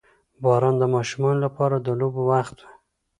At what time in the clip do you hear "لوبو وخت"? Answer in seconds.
1.99-2.57